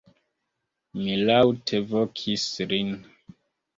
Mi 1.01 1.17
laŭte 1.29 1.83
vokis 1.93 2.47
lin. 2.73 2.91